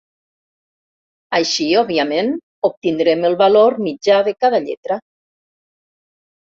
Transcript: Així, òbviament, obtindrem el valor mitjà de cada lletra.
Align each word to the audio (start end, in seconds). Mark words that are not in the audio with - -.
Així, 1.41 1.67
òbviament, 1.83 2.33
obtindrem 2.71 3.29
el 3.31 3.39
valor 3.45 3.79
mitjà 3.91 4.19
de 4.31 4.37
cada 4.43 4.67
lletra. 4.69 5.03